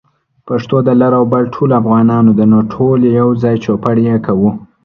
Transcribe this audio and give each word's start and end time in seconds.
پښتو 0.47 0.75
د 0.87 0.89
لر 1.01 1.11
او 1.19 1.25
بر 1.33 1.43
ټولو 1.53 1.73
افغانانو 1.81 2.31
ده، 2.37 2.45
نو 2.51 2.59
ټول 2.73 2.99
يوځای 3.19 3.55
چوپړ 3.63 3.95
يې 4.07 4.15
کوو 4.25 4.49